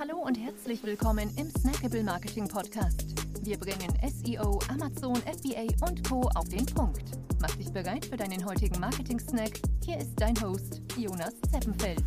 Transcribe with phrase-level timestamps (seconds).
[0.00, 3.04] Hallo und herzlich willkommen im Snackable Marketing Podcast.
[3.42, 6.22] Wir bringen SEO, Amazon, FBA und Co.
[6.36, 7.02] auf den Punkt.
[7.38, 9.60] Mach dich bereit für deinen heutigen Marketing-Snack.
[9.84, 12.02] Hier ist dein Host, Jonas Zeppenfeld.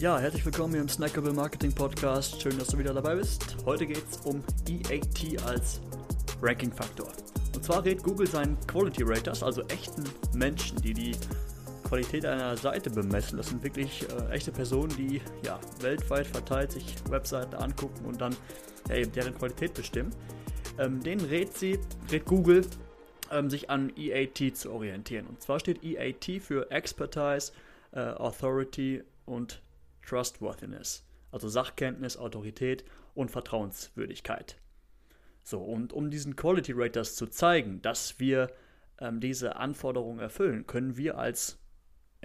[0.00, 2.42] Ja, herzlich willkommen hier im Snackable Marketing Podcast.
[2.42, 3.56] Schön, dass du wieder dabei bist.
[3.64, 5.80] Heute geht es um EAT als
[6.42, 7.12] Ranking-Faktor.
[7.54, 10.02] Und zwar rät Google seinen Quality Raters, also echten
[10.34, 11.16] Menschen, die die
[11.90, 13.36] Qualität einer Seite bemessen.
[13.36, 18.36] Das sind wirklich äh, echte Personen, die ja, weltweit verteilt sich Webseiten angucken und dann
[18.88, 20.14] ja, eben deren Qualität bestimmen.
[20.78, 21.80] Ähm, denen rät sie,
[22.12, 22.64] rät Google,
[23.32, 25.26] ähm, sich an EAT zu orientieren.
[25.26, 27.50] Und zwar steht EAT für Expertise,
[27.90, 29.60] äh, Authority und
[30.06, 31.04] Trustworthiness.
[31.32, 34.58] Also Sachkenntnis, Autorität und Vertrauenswürdigkeit.
[35.42, 38.52] So, und um diesen Quality Raters zu zeigen, dass wir
[39.00, 41.58] ähm, diese Anforderungen erfüllen, können wir als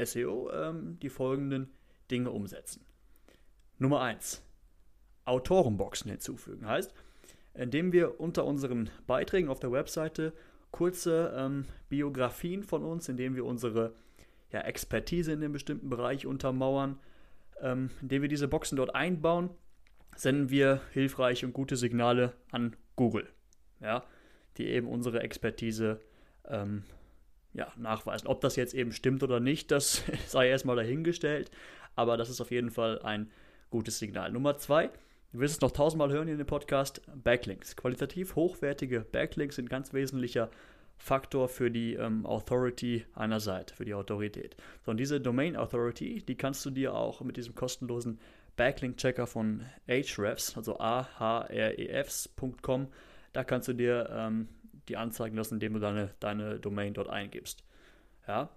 [0.03, 1.69] SEO ähm, die folgenden
[2.11, 2.85] Dinge umsetzen.
[3.77, 4.41] Nummer 1.
[5.25, 6.67] Autorenboxen hinzufügen.
[6.67, 6.93] Heißt,
[7.53, 10.33] indem wir unter unseren Beiträgen auf der Webseite
[10.71, 13.93] kurze ähm, Biografien von uns, indem wir unsere
[14.51, 16.99] ja, Expertise in dem bestimmten Bereich untermauern,
[17.61, 19.49] ähm, indem wir diese Boxen dort einbauen,
[20.15, 23.27] senden wir hilfreiche und gute Signale an Google,
[23.79, 24.03] ja,
[24.57, 25.99] die eben unsere Expertise
[26.47, 26.83] ähm,
[27.55, 28.27] ja, nachweisen.
[28.27, 31.51] Ob das jetzt eben stimmt oder nicht, das sei erstmal dahingestellt,
[31.95, 33.31] aber das ist auf jeden Fall ein
[33.69, 34.31] gutes Signal.
[34.31, 34.89] Nummer zwei,
[35.33, 37.75] du wirst es noch tausendmal hören in dem Podcast, Backlinks.
[37.75, 40.49] Qualitativ hochwertige Backlinks sind ganz wesentlicher
[40.97, 44.57] Faktor für die ähm, Authority einer Seite, für die Autorität.
[44.85, 48.19] So, und diese Domain Authority, die kannst du dir auch mit diesem kostenlosen
[48.55, 52.87] Backlink-Checker von Ahrefs, also a-h-r-e-fs.com,
[53.33, 54.47] da kannst du dir ähm,
[54.87, 57.63] die anzeigen lassen, indem du deine, deine Domain dort eingibst.
[58.27, 58.49] Ja,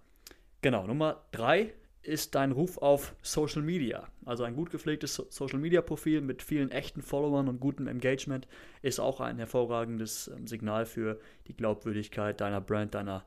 [0.62, 0.86] genau.
[0.86, 4.08] Nummer drei ist dein Ruf auf Social Media.
[4.24, 8.48] Also ein gut gepflegtes Social Media Profil mit vielen echten Followern und gutem Engagement
[8.82, 13.24] ist auch ein hervorragendes ähm, Signal für die Glaubwürdigkeit deiner Brand, deiner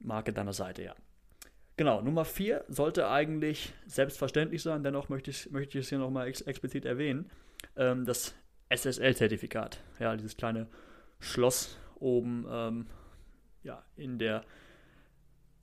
[0.00, 0.94] Marke, deiner Seite, ja.
[1.76, 6.28] Genau, Nummer vier sollte eigentlich selbstverständlich sein, dennoch möchte ich, möchte ich es hier nochmal
[6.28, 7.30] ex explizit erwähnen.
[7.76, 8.34] Ähm, das
[8.68, 10.66] SSL-Zertifikat, ja, dieses kleine
[11.18, 12.86] Schloss oben ähm,
[13.62, 14.44] ja, in der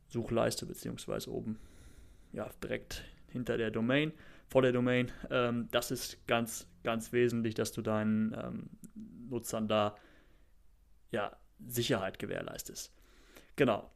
[0.08, 1.60] Suchleiste, beziehungsweise oben
[2.32, 4.14] ja, direkt hinter der Domain,
[4.48, 5.12] vor der Domain.
[5.30, 8.70] Ähm, das ist ganz, ganz wesentlich, dass du deinen ähm,
[9.30, 9.96] Nutzern da
[11.12, 11.36] ja,
[11.66, 12.92] Sicherheit gewährleistest.
[13.56, 13.92] Genau.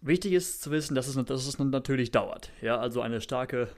[0.00, 2.50] Wichtig ist zu wissen, dass es, dass es natürlich dauert.
[2.60, 3.68] Ja, also eine starke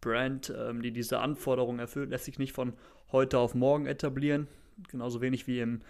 [0.00, 2.74] Brand, ähm, die diese Anforderungen erfüllt, lässt sich nicht von
[3.10, 4.48] heute auf morgen etablieren.
[4.88, 5.82] Genauso wenig wie im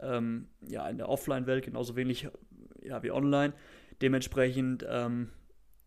[0.00, 2.28] ähm, ja, in der Offline-Welt genauso wenig
[2.82, 3.52] ja, wie online.
[4.02, 5.30] Dementsprechend ähm,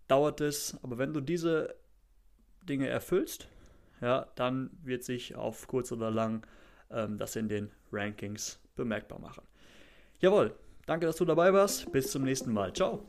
[0.08, 1.76] dauert es, aber wenn du diese
[2.64, 3.48] Dinge erfüllst,
[4.02, 6.46] ja, dann wird sich auf kurz oder lang
[6.92, 9.44] ähm, das in den Rankings bemerkbar machen.
[10.20, 10.54] Jawohl,
[10.86, 11.92] danke, dass du dabei warst.
[11.92, 12.74] Bis zum nächsten Mal.
[12.74, 13.06] Ciao.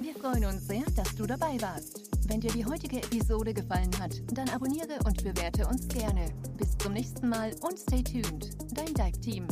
[0.00, 2.10] Wir freuen uns sehr, dass du dabei warst.
[2.28, 6.28] Wenn dir die heutige Episode gefallen hat, dann abonniere und bewerte uns gerne.
[6.58, 8.50] Bis zum nächsten Mal und stay tuned.
[8.74, 9.48] Dein Dive Team.